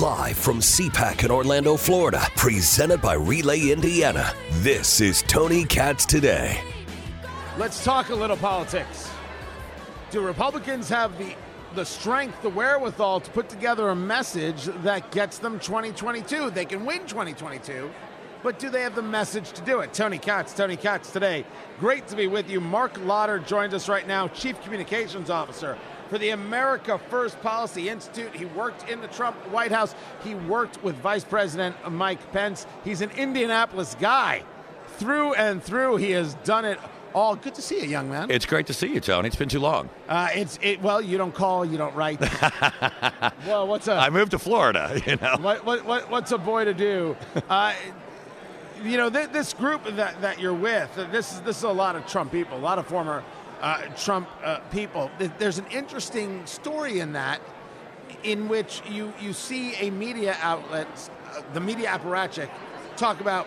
[0.00, 2.26] Live from CPAC in Orlando, Florida.
[2.34, 4.32] Presented by Relay Indiana.
[4.52, 6.58] This is Tony Katz Today.
[7.58, 9.10] Let's talk a little politics.
[10.10, 11.34] Do Republicans have the
[11.74, 16.48] the strength, the wherewithal to put together a message that gets them 2022?
[16.48, 17.90] They can win 2022,
[18.42, 19.92] but do they have the message to do it?
[19.92, 21.44] Tony Katz, Tony Katz today.
[21.78, 22.62] Great to be with you.
[22.62, 25.76] Marc Lotter joins us right now, Chief Communications Officer
[26.12, 28.34] for the America First Policy Institute.
[28.34, 29.94] He worked in the Trump White House.
[30.22, 32.66] He worked with Vice President Mike Pence.
[32.84, 34.42] He's an Indianapolis guy.
[34.98, 36.78] Through and through, he has done it
[37.14, 37.34] all.
[37.34, 38.30] Good to see you, young man.
[38.30, 39.28] It's great to see you, Tony.
[39.28, 39.88] It's been too long.
[40.06, 40.82] Uh, it's it.
[40.82, 42.20] Well, you don't call, you don't write.
[43.46, 43.94] well, what's a?
[43.94, 45.00] I moved to Florida.
[45.06, 45.38] You know.
[45.40, 47.16] What, what, what what's a boy to do?
[47.48, 47.72] Uh,
[48.84, 50.94] you know, th- this group that, that you're with.
[51.10, 53.24] This is this is a lot of Trump people, a lot of former
[53.62, 55.10] uh, Trump uh, people.
[55.38, 57.40] There's an interesting story in that,
[58.24, 60.86] in which you you see a media outlet,
[61.30, 62.50] uh, the media apparatchik,
[62.96, 63.46] talk about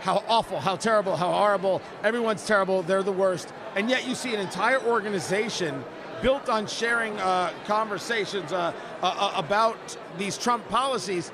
[0.00, 3.52] how awful, how terrible, how horrible, everyone's terrible, they're the worst.
[3.76, 5.84] And yet you see an entire organization
[6.22, 11.30] built on sharing uh, conversations uh, uh, about these Trump policies,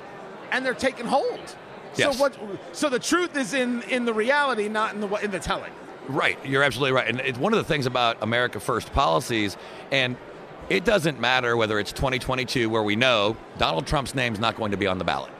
[0.51, 1.55] and they're taking hold.
[1.95, 2.15] Yes.
[2.15, 2.37] So what?
[2.73, 5.71] So the truth is in in the reality, not in the in the telling.
[6.07, 9.57] Right, you're absolutely right, and it's one of the things about America First policies,
[9.91, 10.15] and
[10.69, 14.77] it doesn't matter whether it's 2022, where we know Donald Trump's name's not going to
[14.77, 15.31] be on the ballot.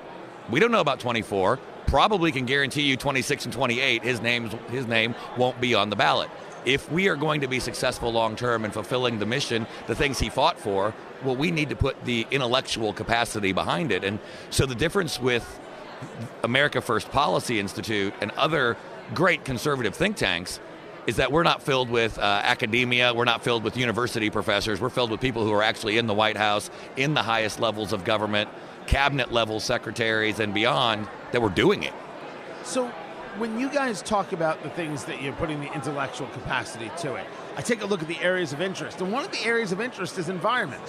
[0.50, 4.86] We don't know about 24 probably can guarantee you 26 and 28, his name's his
[4.86, 6.30] name won't be on the ballot.
[6.66, 10.20] If we are going to be successful long term in fulfilling the mission, the things
[10.20, 10.94] he fought for,
[11.24, 14.04] well, we need to put the intellectual capacity behind it.
[14.04, 15.60] And so the difference with
[16.44, 18.78] America First Policy Institute and other
[19.14, 20.60] great conservative think tanks
[21.08, 24.90] is that we're not filled with uh, academia, we're not filled with university professors, we're
[24.90, 28.04] filled with people who are actually in the White House, in the highest levels of
[28.04, 28.50] government,
[28.88, 31.94] cabinet level secretaries and beyond that were doing it.
[32.64, 32.88] So,
[33.38, 37.26] when you guys talk about the things that you're putting the intellectual capacity to it,
[37.56, 39.00] I take a look at the areas of interest.
[39.00, 40.84] And one of the areas of interest is environment.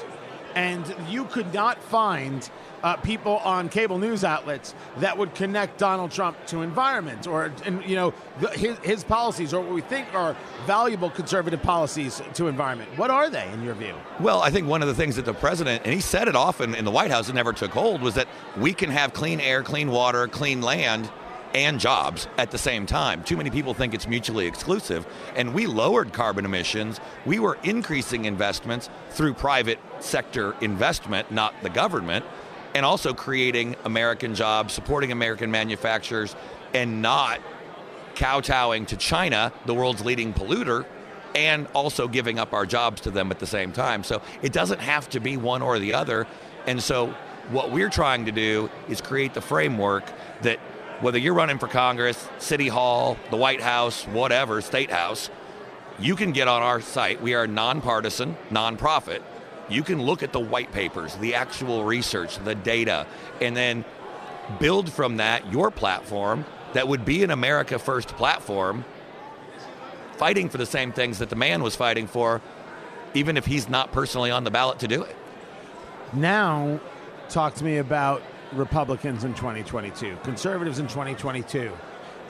[0.54, 2.48] And you could not find
[2.82, 7.84] uh, people on cable news outlets that would connect Donald Trump to environment or, and,
[7.84, 12.46] you know, the, his, his policies or what we think are valuable conservative policies to
[12.46, 12.90] environment.
[12.96, 13.94] What are they, in your view?
[14.20, 16.74] Well, I think one of the things that the president, and he said it often
[16.74, 19.62] in the White House, it never took hold, was that we can have clean air,
[19.62, 21.10] clean water, clean land
[21.54, 23.22] and jobs at the same time.
[23.22, 25.06] Too many people think it's mutually exclusive.
[25.34, 27.00] And we lowered carbon emissions.
[27.24, 32.24] We were increasing investments through private sector investment, not the government
[32.78, 36.36] and also creating American jobs, supporting American manufacturers,
[36.72, 37.40] and not
[38.14, 40.86] kowtowing to China, the world's leading polluter,
[41.34, 44.04] and also giving up our jobs to them at the same time.
[44.04, 46.28] So it doesn't have to be one or the other.
[46.68, 47.08] And so
[47.50, 50.04] what we're trying to do is create the framework
[50.42, 50.60] that
[51.00, 55.30] whether you're running for Congress, City Hall, the White House, whatever, State House,
[55.98, 57.20] you can get on our site.
[57.20, 59.22] We are nonpartisan, nonprofit
[59.68, 63.06] you can look at the white papers, the actual research, the data,
[63.40, 63.84] and then
[64.58, 68.84] build from that your platform that would be an America First platform,
[70.16, 72.40] fighting for the same things that the man was fighting for,
[73.14, 75.16] even if he's not personally on the ballot to do it.
[76.12, 76.80] Now,
[77.28, 81.72] talk to me about Republicans in 2022, conservatives in 2022.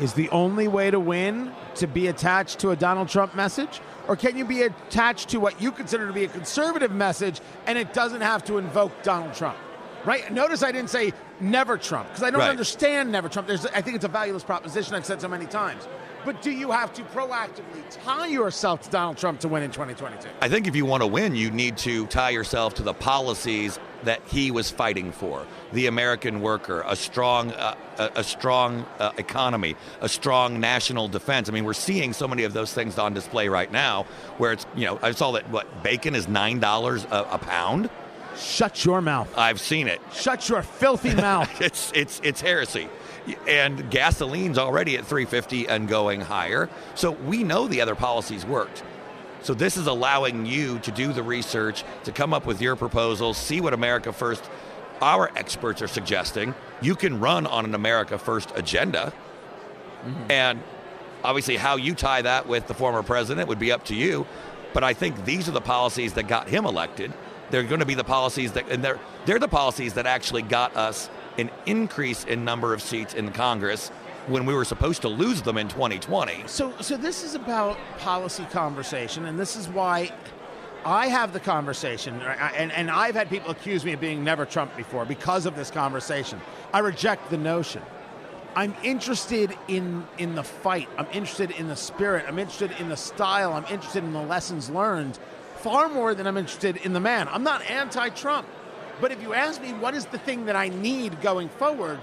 [0.00, 3.80] Is the only way to win to be attached to a Donald Trump message?
[4.06, 7.76] Or can you be attached to what you consider to be a conservative message and
[7.76, 9.58] it doesn't have to invoke Donald Trump?
[10.04, 10.32] Right?
[10.32, 12.50] Notice I didn't say never Trump because I don't right.
[12.50, 13.48] understand never Trump.
[13.48, 14.94] There's, I think it's a valueless proposition.
[14.94, 15.86] I've said so many times.
[16.24, 20.28] But do you have to proactively tie yourself to Donald Trump to win in 2022?
[20.40, 23.78] I think if you want to win, you need to tie yourself to the policies
[24.04, 29.12] that he was fighting for the American worker, a strong, uh, a, a, strong uh,
[29.18, 31.48] economy, a strong national defense.
[31.48, 34.04] I mean, we're seeing so many of those things on display right now
[34.38, 37.90] where it's, you know, I saw that what bacon is $9 a, a pound.
[38.36, 39.32] Shut your mouth.
[39.36, 40.00] I've seen it.
[40.12, 41.60] Shut your filthy mouth.
[41.60, 42.88] it's it's it's heresy.
[43.48, 46.70] And gasoline's already at 350 and going higher.
[46.94, 48.84] So we know the other policies worked.
[49.42, 53.36] So this is allowing you to do the research, to come up with your proposals,
[53.36, 54.48] see what America First
[55.00, 56.54] our experts are suggesting.
[56.80, 59.12] You can run on an America First agenda.
[60.04, 60.30] Mm-hmm.
[60.30, 60.62] And
[61.22, 64.26] obviously how you tie that with the former president would be up to you.
[64.74, 67.12] But I think these are the policies that got him elected.
[67.50, 70.76] They're going to be the policies that, and they're, they're the policies that actually got
[70.76, 71.08] us
[71.38, 73.90] an increase in number of seats in Congress
[74.28, 76.44] when we were supposed to lose them in 2020.
[76.46, 80.12] So, so this is about policy conversation, and this is why
[80.84, 84.76] I have the conversation, and, and I've had people accuse me of being never Trump
[84.76, 86.40] before because of this conversation.
[86.72, 87.82] I reject the notion.
[88.54, 90.88] I'm interested in in the fight.
[90.96, 92.24] I'm interested in the spirit.
[92.26, 93.52] I'm interested in the style.
[93.52, 95.18] I'm interested in the lessons learned
[95.58, 97.28] far more than I'm interested in the man.
[97.28, 98.46] I'm not anti-Trump.
[99.00, 102.00] But if you ask me what is the thing that I need going forward,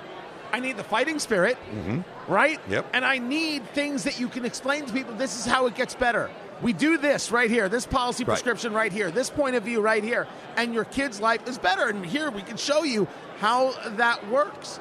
[0.55, 2.31] I need the fighting spirit, Mm-hmm.
[2.31, 2.61] right?
[2.69, 2.85] Yep.
[2.93, 5.13] And I need things that you can explain to people.
[5.15, 6.29] This is how it gets better.
[6.61, 8.27] We do this right here, this policy Right.
[8.35, 11.89] prescription right here, this point of view right here, and your kid's life is better.
[11.89, 13.05] And here we can show you
[13.39, 14.79] how that works.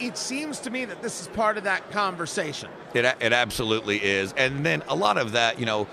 [0.00, 2.68] It seems to me that this is part of that conversation.
[2.92, 4.34] It, it absolutely is.
[4.36, 5.86] And then a lot of that, you know,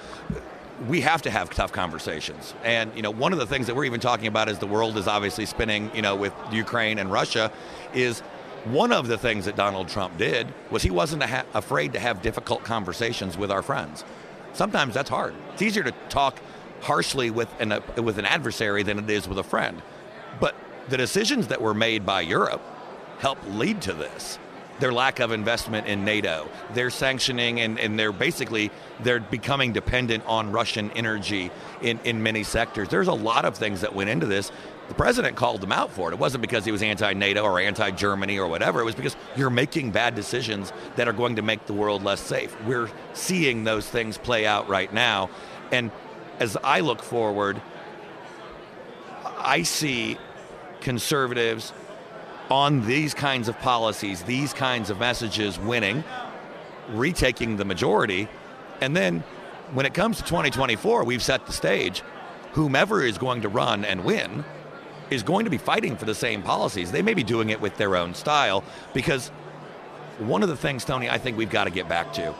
[0.88, 2.56] we have to have tough conversations.
[2.64, 4.98] And, you know, one of the things that we're even talking about as the world
[4.98, 7.52] is obviously spinning, you know, with Ukraine and Russia
[7.94, 8.24] is
[8.66, 12.22] one of the things that Donald Trump did was he wasn't ha- afraid to have
[12.22, 14.04] difficult conversations with our friends.
[14.54, 15.34] Sometimes that's hard.
[15.54, 16.40] It's easier to talk
[16.82, 19.82] harshly with an, uh, with an adversary than it is with a friend.
[20.40, 20.56] But
[20.90, 22.62] the decisions that were made by Europe
[23.20, 24.40] helped lead to this.
[24.80, 28.72] Their lack of investment in NATO, their sanctioning, and, and they're basically
[29.02, 31.52] they're becoming dependent on Russian energy
[31.82, 32.88] in, in many sectors.
[32.88, 34.54] There's a lot of things that went into this.
[34.90, 36.14] The president called them out for it.
[36.14, 38.82] It wasn't because he was anti-NATO or anti-Germany or whatever.
[38.82, 42.20] It was because you're making bad decisions that are going to make the world less
[42.20, 42.60] safe.
[42.64, 45.30] We're seeing those things play out right now,
[45.72, 45.92] and
[46.40, 47.62] as I look forward,
[49.38, 50.18] I see
[50.82, 51.72] conservatives
[52.50, 56.04] on these kinds of policies, these kinds of messages winning,
[56.90, 58.28] retaking the majority.
[58.82, 59.24] And then
[59.74, 62.02] when it comes to 2024, we've set the stage.
[62.54, 64.44] Whomever is going to run and win
[65.10, 66.92] is going to be fighting for the same policies.
[66.92, 68.64] They may be doing it with their own style
[68.94, 69.30] because
[70.20, 72.34] one of the things, Tony, I think we've got to get back to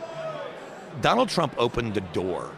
[1.00, 2.50] Donald Trump opened the door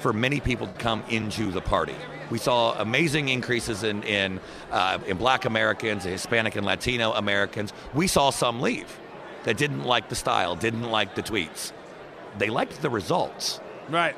[0.00, 1.94] for many people to come into the party.
[2.30, 4.40] We saw amazing increases in in,
[4.70, 7.72] uh, in Black Americans, Hispanic and Latino Americans.
[7.94, 8.98] We saw some leave
[9.44, 11.72] that didn't like the style, didn't like the tweets.
[12.36, 13.60] They liked the results.
[13.88, 14.14] Right.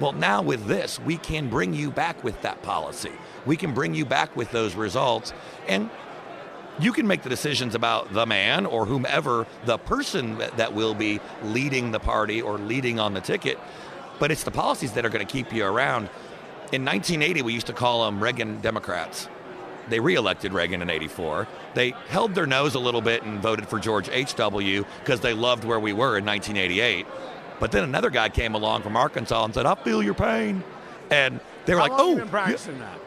[0.00, 3.12] Well, now with this, we can bring you back with that policy.
[3.46, 5.32] We can bring you back with those results,
[5.68, 5.88] and
[6.80, 11.20] you can make the decisions about the man or whomever the person that, will be
[11.44, 13.58] leading the party or leading on the ticket.
[14.18, 16.08] But it's the policies that are going to keep you around.
[16.72, 19.28] In 1980, we used to call them Reagan Democrats.
[19.88, 21.46] They reelected Reagan in 84.
[21.74, 24.84] They held their nose a little bit and voted for George H.W.
[25.00, 27.06] because they loved where we were in 1988.
[27.60, 30.64] But then another guy came along from Arkansas and said, I feel your pain.
[31.10, 32.98] And they were How like, oh, been yeah." practicing that?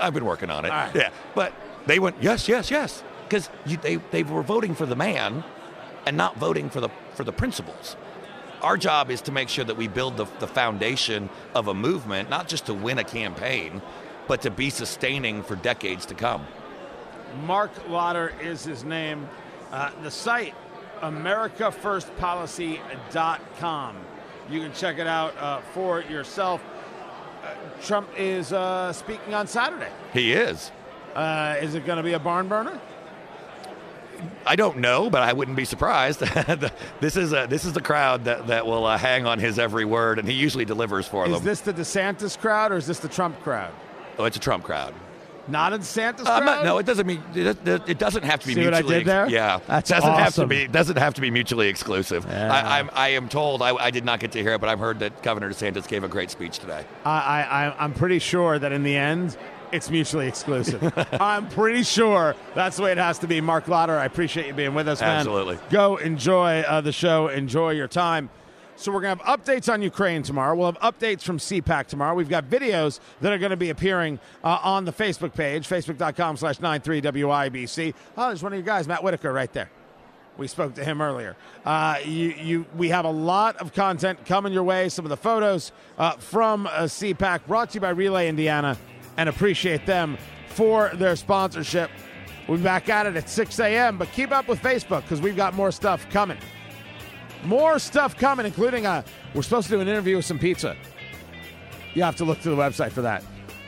[0.00, 0.70] I've been working on it.
[0.70, 0.94] Right.
[0.94, 1.52] Yeah, but
[1.86, 5.44] they went yes, yes, yes, because they they were voting for the man,
[6.04, 7.96] and not voting for the for the principles.
[8.60, 12.30] Our job is to make sure that we build the, the foundation of a movement,
[12.30, 13.82] not just to win a campaign,
[14.26, 16.46] but to be sustaining for decades to come.
[17.46, 19.28] Marc Lotter is his name.
[19.70, 20.54] Uh, the site,
[21.04, 23.96] AmericaFirstPolicy.com.
[24.50, 26.62] You can check it out uh, for yourself.
[27.42, 29.90] Uh, Trump is uh, speaking on Saturday.
[30.12, 30.70] He is.
[31.14, 32.80] Uh, is it going to be a barn burner?
[34.46, 36.20] I don't know, but I wouldn't be surprised.
[37.00, 39.84] this is a this is the crowd that that will uh, hang on his every
[39.84, 41.38] word, and he usually delivers for Is them.
[41.38, 43.72] Is this the DeSantis crowd or is this the Trump crowd?
[44.18, 44.94] oh, it's a Trump crowd.
[45.46, 48.54] Not in DeSantis Uh, not- no, it doesn't mean it, it doesn't have to be
[48.54, 48.98] See what I mutually.
[49.00, 49.28] did there?
[49.28, 52.24] Yeah, That's doesn't have to be doesn't have to be mutually exclusive.
[52.28, 52.52] Yeah.
[52.52, 54.78] I, I'm, I am told I, I did not get to hear it, but I've
[54.78, 56.84] heard that Governor DeSantis gave a great speech today.
[57.04, 59.36] I, I- I'm pretty sure that in the end,
[59.72, 60.80] it's mutually exclusive.
[61.20, 63.40] I'm pretty sure that's the way it has to be.
[63.40, 65.18] Marc Lotter, I appreciate you being with us, man.
[65.18, 65.58] Absolutely.
[65.70, 68.30] Go enjoy uh, the show, enjoy your time.
[68.76, 70.56] So we're going to have updates on Ukraine tomorrow.
[70.56, 72.14] We'll have updates from CPAC tomorrow.
[72.14, 76.36] We've got videos that are going to be appearing uh, on the Facebook page, facebook.com
[76.36, 77.94] slash 93WIBC.
[78.16, 79.70] Oh, there's one of you guys, Matt Whitaker, right there.
[80.36, 81.36] We spoke to him earlier.
[81.64, 84.88] Uh, you, you, we have a lot of content coming your way.
[84.88, 88.76] Some of the photos uh, from uh, CPAC brought to you by Relay Indiana,
[89.16, 91.90] and appreciate them for their sponsorship.
[92.48, 95.36] We'll be back at it at 6 a.m., but keep up with Facebook because we've
[95.36, 96.38] got more stuff coming.
[97.44, 99.04] More stuff coming, including a.
[99.34, 100.76] We're supposed to do an interview with some pizza.
[101.94, 103.22] You have to look to the website for that.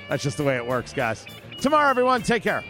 [0.09, 1.27] That's just the way it works, guys.
[1.61, 2.65] Tomorrow, everyone, take care.